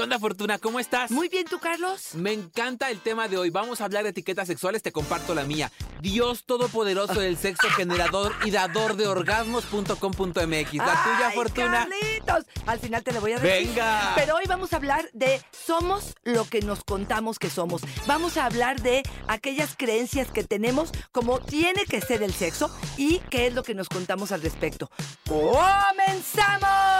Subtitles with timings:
[0.00, 0.58] ¿Qué onda, Fortuna?
[0.58, 1.10] ¿Cómo estás?
[1.10, 2.14] Muy bien, ¿tú, Carlos?
[2.14, 3.50] Me encanta el tema de hoy.
[3.50, 4.82] Vamos a hablar de etiquetas sexuales.
[4.82, 5.70] Te comparto la mía.
[6.00, 10.38] Dios Todopoderoso del Sexo Generador y Dador de Orgasmos.com.mx.
[10.38, 11.86] La tuya, Fortuna.
[11.86, 12.46] Carlitos!
[12.64, 13.68] Al final te lo voy a decir.
[13.68, 14.14] ¡Venga!
[14.16, 17.82] Pero hoy vamos a hablar de somos lo que nos contamos que somos.
[18.06, 23.18] Vamos a hablar de aquellas creencias que tenemos como tiene que ser el sexo y
[23.28, 24.90] qué es lo que nos contamos al respecto.
[25.28, 26.99] ¡Comenzamos!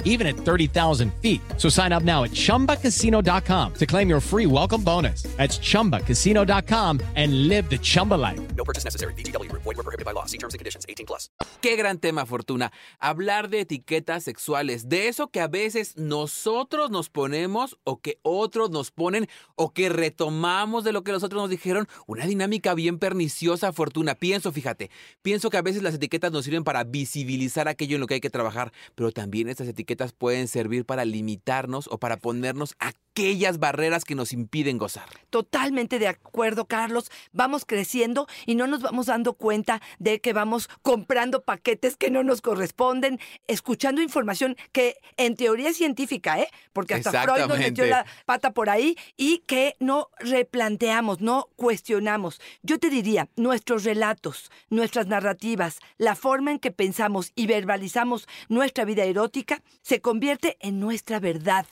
[0.05, 1.41] even at 30,000 feet.
[1.57, 5.23] So sign up now at ChumbaCasino.com to claim your free welcome bonus.
[5.37, 8.39] That's ChumbaCasino.com and live the Chumba life.
[8.55, 9.13] No purchase necessary.
[9.15, 9.51] BGW.
[9.51, 10.25] Void were prohibited by law.
[10.25, 10.85] See terms and conditions.
[10.87, 11.29] 18 plus.
[11.61, 12.71] Qué gran tema, Fortuna.
[12.99, 14.89] Hablar de etiquetas sexuales.
[14.89, 19.89] De eso que a veces nosotros nos ponemos o que otros nos ponen o que
[19.89, 21.87] retomamos de lo que los otros nos dijeron.
[22.07, 24.15] Una dinámica bien perniciosa, Fortuna.
[24.15, 24.89] Pienso, fíjate,
[25.21, 28.21] pienso que a veces las etiquetas nos sirven para visibilizar aquello en lo que hay
[28.21, 32.75] que trabajar, pero también estas etiquetas pueden servir para limitarnos o para ponernos
[33.11, 35.07] aquellas barreras que nos impiden gozar.
[35.29, 37.11] Totalmente de acuerdo, Carlos.
[37.33, 42.23] Vamos creciendo y no nos vamos dando cuenta de que vamos comprando paquetes que no
[42.23, 46.47] nos corresponden, escuchando información que en teoría es científica, ¿eh?
[46.73, 52.39] Porque hasta Freud nos metió la pata por ahí y que no replanteamos, no cuestionamos.
[52.63, 58.85] Yo te diría, nuestros relatos, nuestras narrativas, la forma en que pensamos y verbalizamos nuestra
[58.85, 61.65] vida erótica se convierte en nuestra verdad.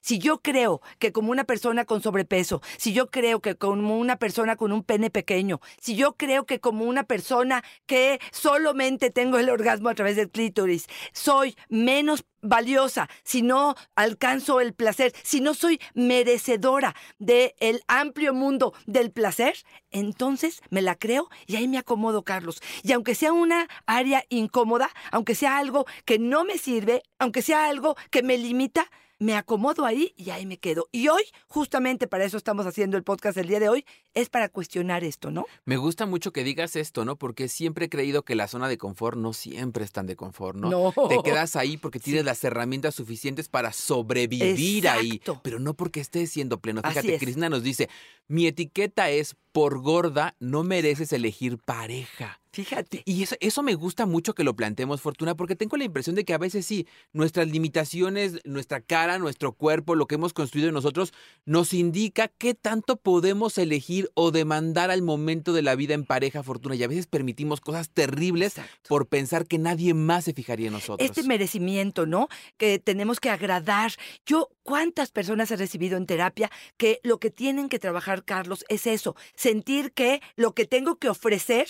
[0.00, 4.16] Si yo creo que como una persona con sobrepeso, si yo creo que como una
[4.16, 9.38] persona con un pene pequeño, si yo creo que como una persona que solamente tengo
[9.38, 15.40] el orgasmo a través del clítoris, soy menos valiosa, si no alcanzo el placer, si
[15.40, 19.54] no soy merecedora del el amplio mundo del placer,
[19.90, 22.60] entonces me la creo y ahí me acomodo, Carlos.
[22.82, 27.66] Y aunque sea una área incómoda, aunque sea algo que no me sirve, aunque sea
[27.66, 30.88] algo que me limita, me acomodo ahí y ahí me quedo.
[30.92, 34.48] Y hoy, justamente para eso estamos haciendo el podcast el día de hoy, es para
[34.48, 35.46] cuestionar esto, ¿no?
[35.64, 37.16] Me gusta mucho que digas esto, ¿no?
[37.16, 40.58] Porque siempre he creído que la zona de confort no siempre es tan de confort,
[40.58, 40.70] ¿no?
[40.70, 41.08] No.
[41.08, 42.25] Te quedas ahí porque tienes sí.
[42.26, 45.32] Las herramientas suficientes para sobrevivir Exacto.
[45.32, 46.82] ahí, pero no porque estés siendo pleno.
[46.86, 47.18] Fíjate.
[47.18, 47.88] Cristina nos dice,
[48.28, 52.40] mi etiqueta es por gorda, no mereces elegir pareja.
[52.56, 53.02] Fíjate.
[53.04, 56.24] Y eso, eso me gusta mucho que lo planteemos, Fortuna, porque tengo la impresión de
[56.24, 60.74] que a veces sí, nuestras limitaciones, nuestra cara, nuestro cuerpo, lo que hemos construido en
[60.74, 61.12] nosotros,
[61.44, 66.42] nos indica qué tanto podemos elegir o demandar al momento de la vida en pareja,
[66.42, 66.76] Fortuna.
[66.76, 68.88] Y a veces permitimos cosas terribles Exacto.
[68.88, 71.06] por pensar que nadie más se fijaría en nosotros.
[71.06, 72.28] Este merecimiento, ¿no?
[72.56, 73.92] Que tenemos que agradar.
[74.24, 78.86] Yo, ¿cuántas personas he recibido en terapia que lo que tienen que trabajar, Carlos, es
[78.86, 79.14] eso?
[79.34, 81.68] Sentir que lo que tengo que ofrecer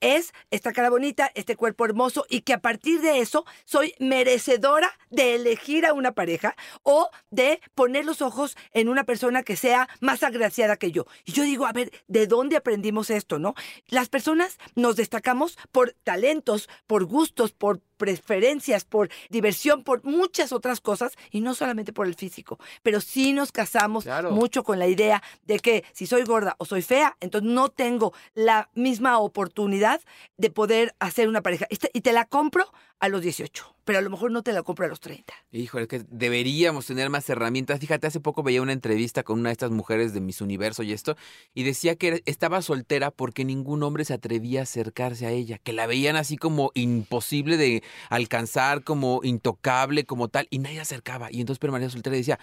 [0.00, 4.90] es esta cara bonita, este cuerpo hermoso y que a partir de eso soy merecedora
[5.10, 9.88] de elegir a una pareja o de poner los ojos en una persona que sea
[10.00, 11.06] más agraciada que yo.
[11.24, 13.54] Y yo digo, a ver, ¿de dónde aprendimos esto, no?
[13.88, 20.80] Las personas nos destacamos por talentos, por gustos, por preferencias, por diversión, por muchas otras
[20.80, 22.58] cosas y no solamente por el físico.
[22.82, 24.30] Pero sí nos casamos Claro.
[24.30, 28.12] mucho con la idea de que si soy gorda o soy fea, entonces no tengo
[28.34, 30.00] la misma oportunidad
[30.36, 31.66] de poder hacer una pareja.
[31.70, 34.52] Y te- Y te la compro a los 18, pero a lo mejor no te
[34.52, 35.32] la compro a los 30.
[35.52, 37.78] Híjole, es que deberíamos tener más herramientas.
[37.78, 40.92] Fíjate, hace poco veía una entrevista con una de estas mujeres de Miss Universo y
[40.92, 41.16] esto,
[41.54, 45.72] y decía que estaba soltera porque ningún hombre se atrevía a acercarse a ella, que
[45.72, 51.30] la veían así como imposible de alcanzar, como intocable, como tal, y nadie acercaba.
[51.30, 52.38] Y entonces permanecía soltera y decía,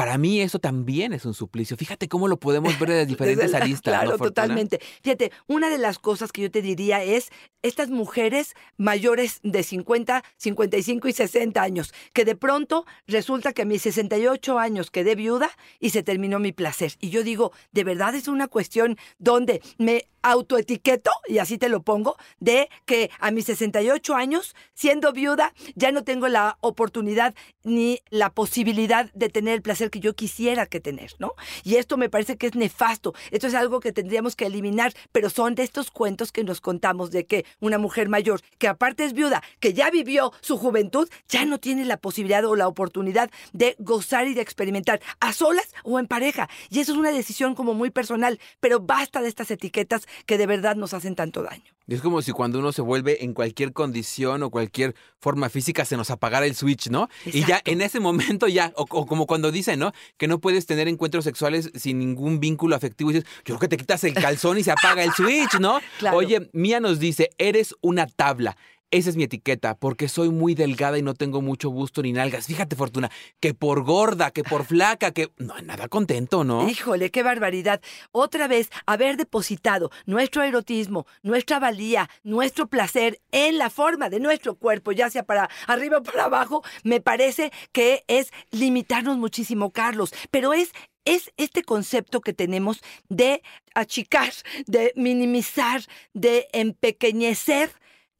[0.00, 1.76] para mí eso también es un suplicio.
[1.76, 4.00] Fíjate cómo lo podemos ver de diferentes aristas.
[4.00, 4.80] Claro, totalmente.
[5.02, 7.28] Fíjate, una de las cosas que yo te diría es
[7.60, 13.66] estas mujeres mayores de 50, 55 y 60 años, que de pronto resulta que a
[13.66, 15.50] mis 68 años quedé viuda
[15.80, 16.92] y se terminó mi placer.
[16.98, 21.82] Y yo digo, de verdad es una cuestión donde me autoetiqueto, y así te lo
[21.82, 28.00] pongo, de que a mis 68 años, siendo viuda, ya no tengo la oportunidad ni
[28.10, 31.34] la posibilidad de tener el placer que yo quisiera que tener, ¿no?
[31.64, 33.14] Y esto me parece que es nefasto.
[33.30, 37.10] Esto es algo que tendríamos que eliminar, pero son de estos cuentos que nos contamos
[37.10, 41.44] de que una mujer mayor, que aparte es viuda, que ya vivió su juventud, ya
[41.44, 45.98] no tiene la posibilidad o la oportunidad de gozar y de experimentar a solas o
[45.98, 46.48] en pareja.
[46.70, 50.46] Y eso es una decisión como muy personal, pero basta de estas etiquetas que de
[50.46, 51.72] verdad nos hacen tanto daño.
[51.94, 55.96] Es como si cuando uno se vuelve en cualquier condición o cualquier forma física se
[55.96, 57.08] nos apagara el switch, ¿no?
[57.26, 59.92] Y ya en ese momento ya, o, o como cuando dicen, ¿no?
[60.16, 63.10] Que no puedes tener encuentros sexuales sin ningún vínculo afectivo.
[63.10, 65.80] Y dices, yo creo que te quitas el calzón y se apaga el switch, ¿no?
[65.98, 66.16] Claro.
[66.16, 68.56] Oye, Mía nos dice, eres una tabla.
[68.92, 72.46] Esa es mi etiqueta, porque soy muy delgada y no tengo mucho busto ni nalgas.
[72.46, 73.08] Fíjate, Fortuna,
[73.38, 75.30] que por gorda, que por flaca, que...
[75.38, 76.68] No, nada contento, ¿no?
[76.68, 77.80] Híjole, qué barbaridad.
[78.10, 84.56] Otra vez, haber depositado nuestro erotismo, nuestra valía, nuestro placer en la forma de nuestro
[84.56, 90.12] cuerpo, ya sea para arriba o para abajo, me parece que es limitarnos muchísimo, Carlos.
[90.32, 90.72] Pero es
[91.04, 93.42] es este concepto que tenemos de
[93.74, 94.32] achicar,
[94.66, 95.82] de minimizar,
[96.12, 97.70] de empequeñecer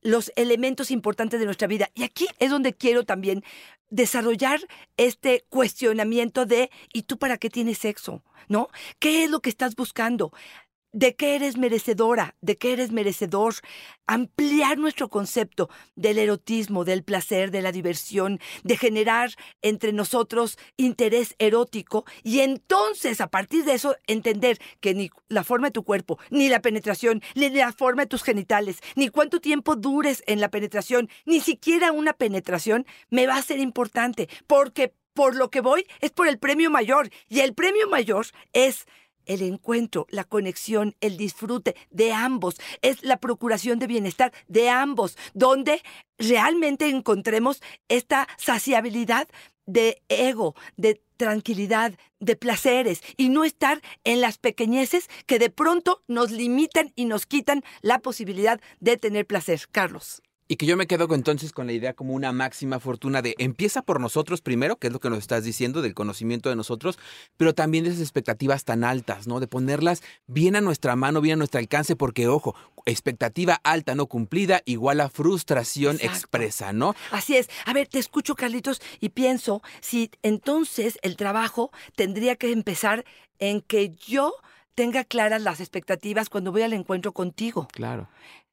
[0.03, 1.91] los elementos importantes de nuestra vida.
[1.95, 3.45] Y aquí es donde quiero también
[3.91, 4.61] desarrollar
[4.97, 8.23] este cuestionamiento de ¿y tú para qué tienes sexo?
[8.49, 8.69] ¿No?
[8.99, 10.33] ¿Qué es lo que estás buscando?
[10.93, 12.35] ¿De qué eres merecedora?
[12.41, 13.55] ¿De qué eres merecedor?
[14.09, 19.31] Ampliar nuestro concepto del erotismo, del placer, de la diversión, de generar
[19.63, 25.69] entre nosotros interés erótico y entonces a partir de eso entender que ni la forma
[25.69, 29.77] de tu cuerpo, ni la penetración, ni la forma de tus genitales, ni cuánto tiempo
[29.77, 35.37] dures en la penetración, ni siquiera una penetración me va a ser importante porque por
[35.37, 38.87] lo que voy es por el premio mayor y el premio mayor es
[39.31, 45.17] el encuentro, la conexión, el disfrute de ambos, es la procuración de bienestar de ambos,
[45.35, 45.83] donde
[46.19, 49.29] realmente encontremos esta saciabilidad
[49.67, 56.03] de ego, de tranquilidad, de placeres y no estar en las pequeñeces que de pronto
[56.09, 59.69] nos limitan y nos quitan la posibilidad de tener placer.
[59.71, 60.23] Carlos.
[60.51, 63.83] Y que yo me quedo entonces con la idea como una máxima fortuna de empieza
[63.83, 66.99] por nosotros primero, que es lo que nos estás diciendo, del conocimiento de nosotros,
[67.37, 69.39] pero también de esas expectativas tan altas, ¿no?
[69.39, 74.07] De ponerlas bien a nuestra mano, bien a nuestro alcance, porque ojo, expectativa alta no
[74.07, 76.17] cumplida igual a frustración Exacto.
[76.17, 76.97] expresa, ¿no?
[77.13, 77.49] Así es.
[77.65, 83.05] A ver, te escucho, Carlitos, y pienso si entonces el trabajo tendría que empezar
[83.39, 84.35] en que yo
[84.75, 87.69] tenga claras las expectativas cuando voy al encuentro contigo.
[87.71, 88.09] Claro.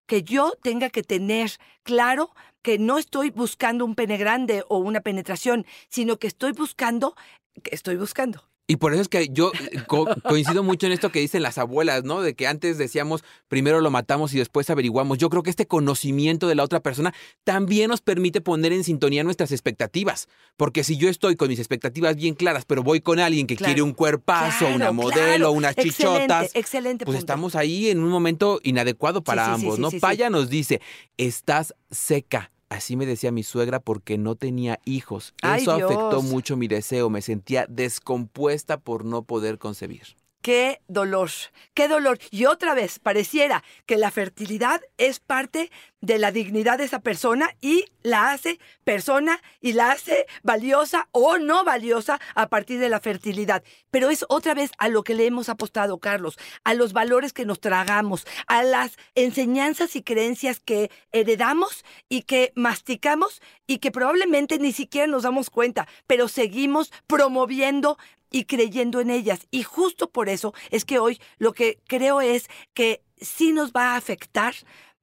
[0.07, 1.51] Que yo tenga que tener
[1.83, 2.31] claro
[2.61, 7.15] que no estoy buscando un pene grande o una penetración, sino que estoy buscando,
[7.63, 8.43] que estoy buscando.
[8.69, 11.57] Y por eso es que yo eh, co- coincido mucho en esto que dicen las
[11.57, 12.21] abuelas, ¿no?
[12.21, 15.17] De que antes decíamos, primero lo matamos y después averiguamos.
[15.19, 17.13] Yo creo que este conocimiento de la otra persona
[17.45, 20.27] también nos permite poner en sintonía nuestras expectativas.
[20.57, 23.69] Porque si yo estoy con mis expectativas bien claras, pero voy con alguien que Claro.
[23.69, 25.51] quiere un cuerpazo, Claro, una modelo, claro.
[25.53, 27.19] unas chichotas, excelente pues punto.
[27.19, 29.91] estamos ahí en un momento inadecuado para sí, ambos, sí, ¿no?
[29.91, 29.99] sí.
[30.01, 30.81] Paya nos dice,
[31.15, 32.51] estás seca.
[32.69, 35.33] Así me decía mi suegra porque no tenía hijos.
[35.41, 37.09] Eso afectó mucho mi deseo.
[37.09, 40.17] Me sentía descompuesta por no poder concebir.
[40.47, 41.29] Qué dolor,
[41.73, 42.19] qué dolor.
[42.31, 47.49] Y otra vez, pareciera que la fertilidad es parte de la dignidad de esa persona
[47.59, 53.01] y la hace persona y la hace valiosa o no valiosa a partir de la
[53.01, 53.61] fertilidad.
[53.91, 57.45] Pero es otra vez a lo que le hemos apostado, Carlos, a los valores que
[57.45, 64.59] nos tragamos, a las enseñanzas y creencias que heredamos y que masticamos y que probablemente
[64.59, 67.97] ni siquiera nos damos cuenta, pero seguimos promoviendo
[68.31, 69.47] y creyendo en ellas.
[69.51, 73.93] Y justo por eso es que hoy lo que creo es que sí nos va
[73.93, 74.53] a afectar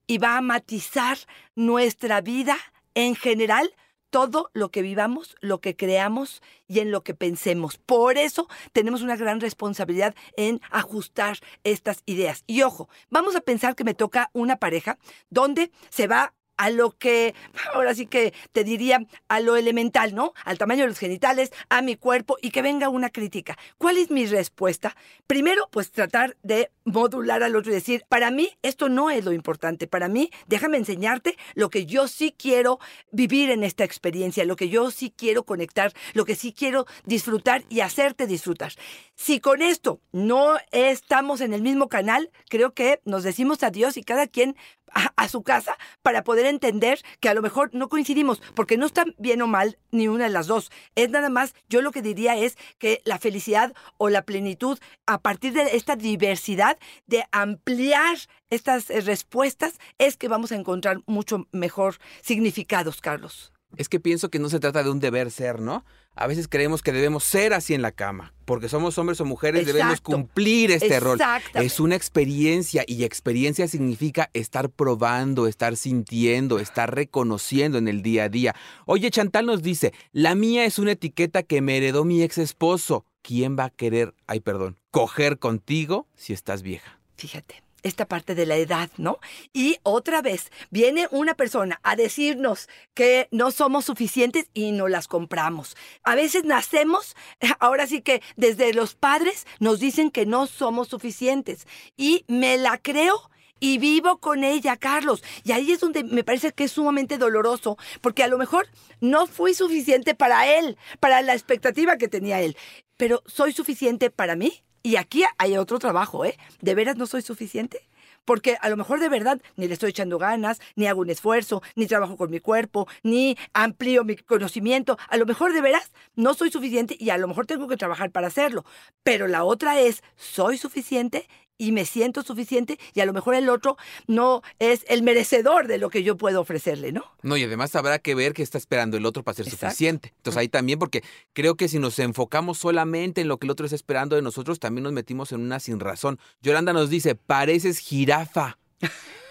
[0.06, 1.18] y va a matizar
[1.54, 2.56] nuestra vida
[2.94, 3.74] en general,
[4.10, 7.78] todo lo que vivamos, lo que creamos y en lo que pensemos.
[7.78, 12.44] Por eso tenemos una gran responsabilidad en ajustar estas ideas.
[12.46, 14.98] Y ojo, vamos a pensar que me toca una pareja
[15.30, 17.34] donde se va a lo que,
[17.72, 20.32] ahora sí que te diría, a lo elemental, ¿no?
[20.44, 23.58] Al tamaño de los genitales, a mi cuerpo y que venga una crítica.
[23.78, 24.96] ¿Cuál es mi respuesta?
[25.26, 29.32] Primero, pues tratar de modular al otro y decir, para mí esto no es lo
[29.32, 32.78] importante, para mí déjame enseñarte lo que yo sí quiero
[33.10, 37.64] vivir en esta experiencia, lo que yo sí quiero conectar, lo que sí quiero disfrutar
[37.68, 38.72] y hacerte disfrutar.
[39.16, 44.02] Si con esto no estamos en el mismo canal, creo que nos decimos adiós y
[44.02, 44.56] cada quien
[44.92, 49.04] a, su casa para poder entender que a lo mejor no coincidimos, porque no está
[49.18, 50.70] bien o mal ni una de las dos.
[50.94, 55.20] Es nada más, yo lo que diría es que la felicidad o la plenitud, a
[55.20, 58.18] partir de esta diversidad, de ampliar
[58.50, 63.53] estas eh, respuestas, es que vamos a encontrar mucho mejor significados, Carlos.
[63.76, 65.84] Es que pienso que no se trata de un deber ser, ¿no?
[66.16, 69.66] A veces creemos que debemos ser así en la cama, porque somos hombres o mujeres,
[69.66, 71.18] debemos cumplir este rol.
[71.54, 78.24] Es una experiencia y experiencia significa estar probando, estar sintiendo, estar reconociendo en el día
[78.24, 78.54] a día.
[78.86, 83.06] Oye, Chantal nos dice, la mía es una etiqueta que me heredó mi ex esposo.
[83.22, 87.00] ¿Quién va a querer, ay perdón, coger contigo si estás vieja?
[87.16, 89.20] Fíjate esta parte de la edad, ¿no?
[89.52, 95.06] Y otra vez, viene una persona a decirnos que no somos suficientes y no las
[95.06, 95.76] compramos.
[96.02, 97.14] A veces nacemos,
[97.60, 102.78] ahora sí que desde los padres nos dicen que no somos suficientes y me la
[102.78, 105.22] creo y vivo con ella, Carlos.
[105.44, 108.68] Y ahí es donde me parece que es sumamente doloroso, porque a lo mejor
[109.00, 112.56] no fui suficiente para él, para la expectativa que tenía él,
[112.96, 114.64] pero soy suficiente para mí.
[114.86, 116.36] Y aquí hay otro trabajo, ¿eh?
[116.60, 117.88] ¿De veras no soy suficiente?
[118.26, 121.62] Porque a lo mejor de verdad ni le estoy echando ganas, ni hago un esfuerzo,
[121.74, 124.98] ni trabajo con mi cuerpo, ni amplío mi conocimiento.
[125.08, 128.10] A lo mejor de veras no soy suficiente y a lo mejor tengo que trabajar
[128.10, 128.66] para hacerlo.
[129.02, 131.28] Pero la otra es, ¿soy suficiente?
[131.58, 135.78] Y me siento suficiente y a lo mejor el otro no es el merecedor de
[135.78, 137.04] lo que yo puedo ofrecerle, ¿no?
[137.22, 140.12] No, y además habrá que ver qué está esperando el otro para ser suficiente.
[140.16, 143.66] Entonces ahí también, porque creo que si nos enfocamos solamente en lo que el otro
[143.66, 146.18] está esperando de nosotros, también nos metimos en una sin razón.
[146.42, 148.58] Yolanda nos dice, pareces jirafa.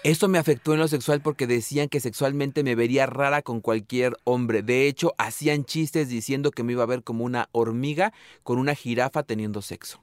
[0.02, 4.14] Eso me afectó en lo sexual porque decían que sexualmente me vería rara con cualquier
[4.24, 4.62] hombre.
[4.62, 8.12] De hecho, hacían chistes diciendo que me iba a ver como una hormiga
[8.42, 10.02] con una jirafa teniendo sexo.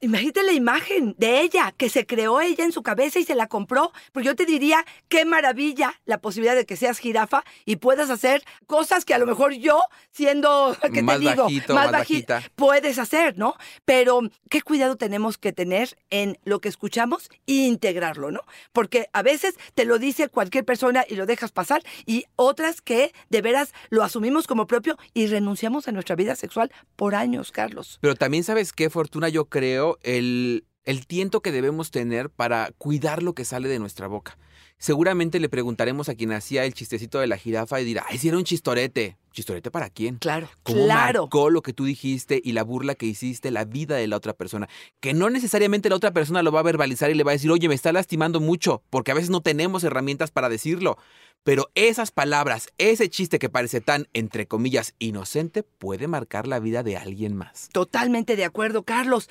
[0.00, 3.46] Imagínate la imagen de ella, que se creó ella en su cabeza y se la
[3.46, 3.90] compró.
[4.12, 8.42] Pues yo te diría, qué maravilla la posibilidad de que seas jirafa y puedas hacer
[8.66, 11.44] cosas que a lo mejor yo, siendo, ¿qué más te digo?
[11.44, 13.54] Bajito, más, bajita, puedes hacer, ¿no?
[13.86, 14.20] Pero
[14.50, 18.40] qué cuidado tenemos que tener en lo que escuchamos e integrarlo, ¿no?
[18.72, 23.14] Porque a veces te lo dice cualquier persona y lo dejas pasar y otras que
[23.30, 27.98] de veras lo asumimos como propio y renunciamos a nuestra vida sexual por años, Carlos.
[28.02, 33.22] Pero también sabes qué, Fortuna, yo creo el, el tiento que debemos tener para cuidar
[33.22, 34.38] lo que sale de nuestra boca.
[34.78, 38.28] Seguramente le preguntaremos a quien hacía el chistecito de la jirafa y dirá, ay, si
[38.28, 39.16] era un chistorete.
[39.32, 40.18] ¿Chistorete para quién?
[40.18, 41.22] Claro, ¿Cómo claro.
[41.22, 44.32] marcó lo que tú dijiste y la burla que hiciste, la vida de la otra
[44.32, 44.68] persona?
[45.00, 47.50] Que no necesariamente la otra persona lo va a verbalizar y le va a decir,
[47.50, 50.98] oye, me está lastimando mucho, porque a veces no tenemos herramientas para decirlo.
[51.42, 56.82] Pero esas palabras, ese chiste que parece tan, entre comillas, inocente, puede marcar la vida
[56.82, 57.68] de alguien más.
[57.72, 59.28] Totalmente de acuerdo, Carlos.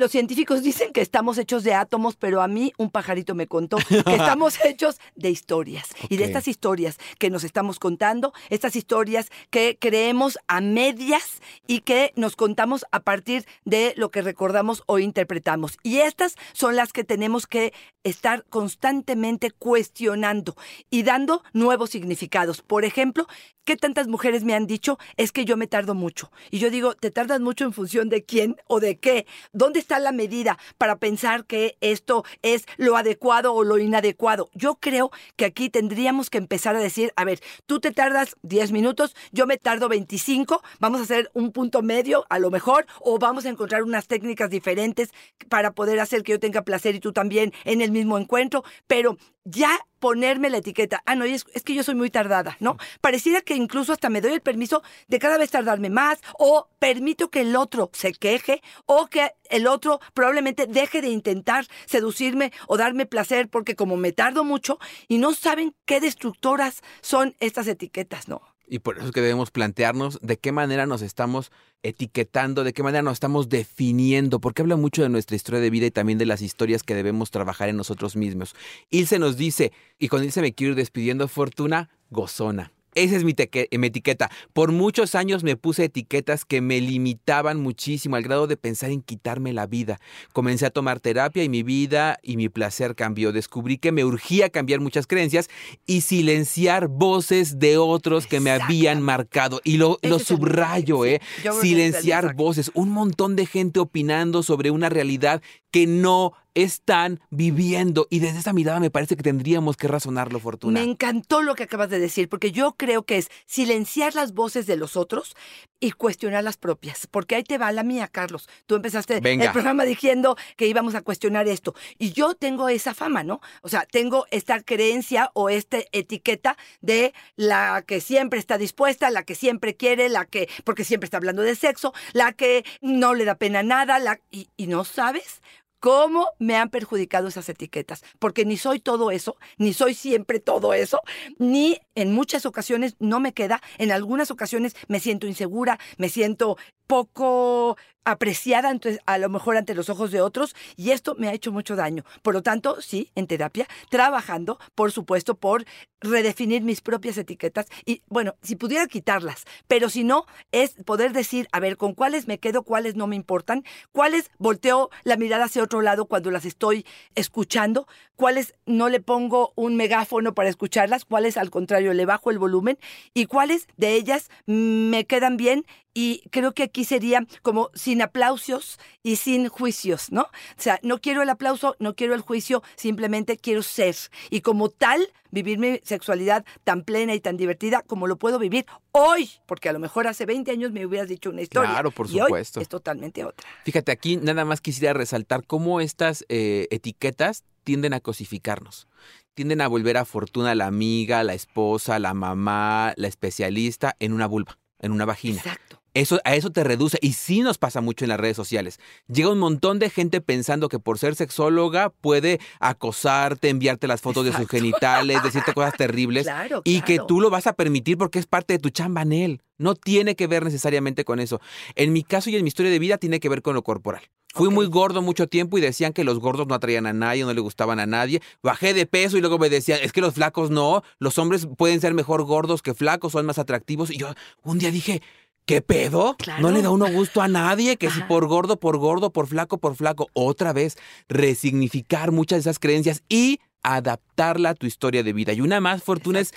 [0.00, 3.76] Los científicos dicen que estamos hechos de átomos, pero a mí un pajarito me contó
[3.86, 5.90] que estamos hechos de historias.
[6.08, 11.80] Y de estas historias que nos estamos contando, estas historias que creemos a medias y
[11.80, 15.76] que nos contamos a partir de lo que recordamos o interpretamos.
[15.82, 20.56] Y estas son las que tenemos que estar constantemente cuestionando
[20.88, 22.62] y dando nuevos significados.
[22.62, 23.26] Por ejemplo,
[23.70, 24.98] ¿qué tantas mujeres me han dicho?
[25.16, 26.32] Es que yo me tardo mucho.
[26.50, 29.28] Y yo digo, ¿te tardas mucho en función de quién o de qué?
[29.52, 34.50] ¿Dónde está la medida para pensar que esto es lo adecuado o lo inadecuado?
[34.54, 38.72] Yo creo que aquí tendríamos que empezar a decir, a ver, tú te tardas 10
[38.72, 43.20] minutos, yo me tardo 25, vamos a hacer un punto medio a lo mejor, o
[43.20, 45.10] vamos a encontrar unas técnicas diferentes
[45.48, 49.16] para poder hacer que yo tenga placer y tú también en el mismo encuentro, pero
[49.44, 51.02] ya ponerme la etiqueta.
[51.06, 52.76] Ah, no, es, es, que yo soy muy tardada, ¿no?
[53.00, 57.30] Pareciera que incluso hasta me doy el permiso de cada vez tardarme más o permito
[57.30, 62.76] que el otro se queje o que el otro probablemente deje de intentar seducirme o
[62.76, 64.78] darme placer porque como me tardo mucho
[65.08, 68.49] y no saben qué destructoras son estas etiquetas, ¿no?
[68.72, 71.50] Y por eso es que debemos plantearnos de qué manera nos estamos
[71.82, 75.86] etiquetando, de qué manera nos estamos definiendo, porque habla mucho de nuestra historia de vida
[75.86, 78.54] y también de las historias que debemos trabajar en nosotros mismos.
[78.88, 82.72] Ilse nos dice, y con Ilse me quiero ir despidiendo, Fortuna, gozona.
[82.94, 83.34] Esa es mi,
[83.78, 84.30] mi, etiqueta.
[84.52, 89.02] Por muchos años me puse etiquetas que me limitaban muchísimo al grado de pensar en
[89.02, 90.00] quitarme la vida.
[90.32, 93.32] Comencé a tomar terapia y mi vida y mi placer cambió.
[93.32, 95.48] Descubrí que me urgía cambiar muchas creencias
[95.86, 99.60] y silenciar voces de otros que me habían marcado.
[99.64, 101.20] Y lo, lo subrayo, ¿eh?
[101.60, 102.70] Silenciar voces.
[102.74, 108.06] Un montón de gente opinando sobre una realidad que no están viviendo.
[108.10, 110.80] Y desde esa mirada me parece que tendríamos que razonarlo, Fortuna.
[110.80, 114.66] Me encantó lo que acabas de decir, porque yo creo que es silenciar las voces
[114.66, 115.36] de los otros
[115.80, 117.06] y cuestionar las propias.
[117.06, 118.48] Porque ahí te va la mía, Carlos.
[118.66, 121.74] Tú empezaste el programa diciendo que íbamos a cuestionar esto.
[121.98, 123.40] Y yo tengo esa fama, ¿no?
[123.62, 129.22] O sea, tengo esta creencia o esta etiqueta de la que siempre está dispuesta, la
[129.22, 133.24] que siempre quiere, la que, porque siempre está hablando de sexo, la que no le
[133.24, 135.40] da pena nada, la, y, y no sabes
[135.80, 140.74] cómo me han perjudicado esas etiquetas, porque ni soy todo eso, ni soy siempre todo
[140.74, 141.00] eso,
[141.38, 146.56] ni en muchas ocasiones no me queda, en algunas ocasiones me siento insegura, me siento
[146.86, 148.72] poco apreciada
[149.06, 152.04] a lo mejor ante los ojos de otros y esto me ha hecho mucho daño.
[152.22, 155.64] Por lo tanto, sí, en terapia, trabajando, por supuesto, por
[156.00, 161.46] redefinir mis propias etiquetas y, bueno, si pudiera quitarlas, pero si no, es poder decir,
[161.52, 165.62] a ver, con cuáles me quedo, cuáles no me importan, cuáles volteo la mirada hacia
[165.62, 171.36] otro lado cuando las estoy escuchando, cuáles no le pongo un megáfono para escucharlas, cuáles
[171.36, 172.78] al contrario le bajo el volumen
[173.14, 178.78] y cuáles de ellas me quedan bien y creo que aquí sería como sin aplausos
[179.02, 180.22] y sin juicios, ¿no?
[180.22, 183.96] O sea, no quiero el aplauso, no quiero el juicio, simplemente quiero ser.
[184.30, 188.66] Y como tal, vivir mi sexualidad tan plena y tan divertida como lo puedo vivir
[188.92, 191.70] hoy, porque a lo mejor hace 20 años me hubieras dicho una historia.
[191.70, 192.60] Claro, por supuesto.
[192.60, 193.48] es totalmente otra.
[193.64, 198.88] Fíjate, aquí nada más quisiera resaltar cómo estas eh, etiquetas tienden a cosificarnos
[199.34, 204.26] tienden a volver a fortuna la amiga, la esposa, la mamá, la especialista en una
[204.26, 205.38] vulva, en una vagina.
[205.38, 205.79] Exacto.
[205.94, 206.98] Eso, a eso te reduce.
[207.00, 208.78] Y sí nos pasa mucho en las redes sociales.
[209.08, 214.24] Llega un montón de gente pensando que por ser sexóloga puede acosarte, enviarte las fotos
[214.24, 216.26] de sus genitales, decirte cosas terribles.
[216.64, 219.42] y que tú lo vas a permitir porque es parte de tu chamba en él.
[219.58, 221.40] No tiene que ver necesariamente con eso.
[221.74, 224.02] En mi caso y en mi historia de vida tiene que ver con lo corporal.
[224.32, 227.34] Fui muy gordo mucho tiempo y decían que los gordos no atraían a nadie, no
[227.34, 228.22] le gustaban a nadie.
[228.42, 231.80] Bajé de peso y luego me decían, es que los flacos no, los hombres pueden
[231.80, 233.90] ser mejor gordos que flacos, son más atractivos.
[233.90, 235.02] Y yo un día dije,
[235.50, 236.16] ¿Qué pedo?
[236.38, 239.58] No le da uno gusto a nadie, que si por gordo, por gordo, por flaco,
[239.58, 240.06] por flaco.
[240.12, 245.32] Otra vez, resignificar muchas de esas creencias y adaptarla a tu historia de vida.
[245.32, 246.34] Y una más, Fortuna, es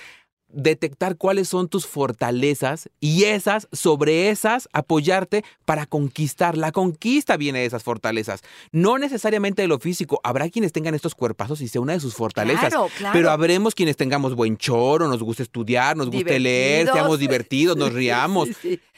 [0.53, 6.57] detectar cuáles son tus fortalezas y esas, sobre esas, apoyarte para conquistar.
[6.57, 8.41] La conquista viene de esas fortalezas.
[8.71, 10.19] No necesariamente de lo físico.
[10.23, 12.69] Habrá quienes tengan estos cuerpazos y sea una de sus fortalezas.
[12.69, 13.13] Claro, claro.
[13.13, 17.91] Pero habremos quienes tengamos buen choro, nos guste estudiar, nos guste leer, seamos divertidos, nos
[17.93, 18.49] riamos.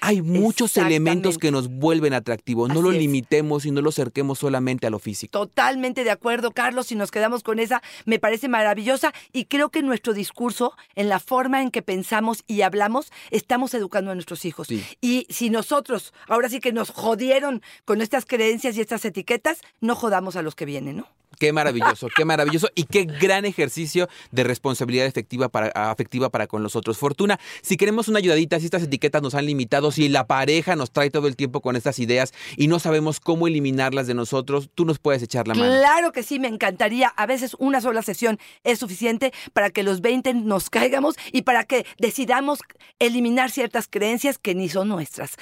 [0.01, 2.69] Hay muchos elementos que nos vuelven atractivos.
[2.69, 5.31] No lo limitemos y no lo cerquemos solamente a lo físico.
[5.31, 6.87] Totalmente de acuerdo, Carlos.
[6.87, 11.19] Si nos quedamos con esa, me parece maravillosa y creo que nuestro discurso, en la
[11.19, 14.67] forma en que pensamos y hablamos, estamos educando a nuestros hijos.
[15.01, 19.95] Y si nosotros, ahora sí que nos jodieron con estas creencias y estas etiquetas, no
[19.95, 21.07] jodamos a los que vienen, ¿no?
[21.37, 26.63] Qué maravilloso, qué maravilloso y qué gran ejercicio de responsabilidad efectiva para, afectiva para con
[26.63, 26.97] los otros.
[26.97, 30.91] Fortuna, si queremos una ayudadita, si estas etiquetas nos han limitado, si la pareja nos
[30.91, 34.85] trae todo el tiempo con estas ideas y no sabemos cómo eliminarlas de nosotros, tú
[34.85, 35.73] nos puedes echar la mano.
[35.79, 37.07] Claro que sí, me encantaría.
[37.07, 41.63] A veces una sola sesión es suficiente para que los 20 nos caigamos y para
[41.63, 42.59] que decidamos
[42.99, 45.35] eliminar ciertas creencias que ni son nuestras.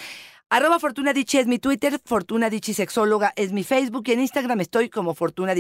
[0.54, 5.16] Arroba Fortuna es mi Twitter, Fortuna Sexóloga es mi Facebook y en Instagram estoy como
[5.16, 5.56] Fortuna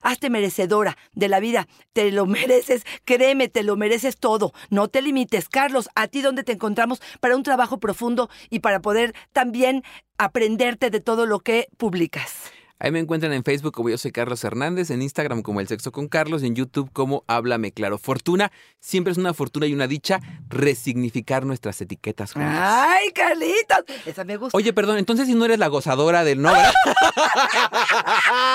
[0.00, 4.52] Hazte merecedora de la vida, te lo mereces, créeme, te lo mereces todo.
[4.68, 5.48] No te limites.
[5.48, 9.84] Carlos, ¿a ti dónde te encontramos para un trabajo profundo y para poder también
[10.18, 12.50] aprenderte de todo lo que publicas?
[12.82, 15.92] Ahí me encuentran en Facebook como yo soy Carlos Hernández, en Instagram como El Sexo
[15.92, 17.96] con Carlos y en YouTube como Háblame Claro.
[17.96, 20.18] Fortuna, siempre es una fortuna y una dicha
[20.48, 22.58] resignificar nuestras etiquetas juntas.
[22.60, 23.84] Ay, Carlitos.
[24.04, 24.58] Esa me gusta.
[24.58, 26.52] Oye, perdón, entonces si no eres la gozadora del no.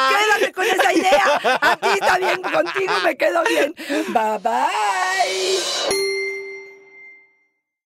[0.10, 1.60] Quédate con esa idea.
[1.62, 3.74] A ti está bien, contigo me quedo bien.
[4.10, 6.07] Bye bye.